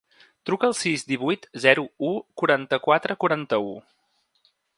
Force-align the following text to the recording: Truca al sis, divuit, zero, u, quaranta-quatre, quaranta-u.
Truca 0.49 0.65
al 0.67 0.71
sis, 0.77 1.03
divuit, 1.11 1.45
zero, 1.65 1.83
u, 2.07 2.09
quaranta-quatre, 2.43 3.19
quaranta-u. 3.27 3.73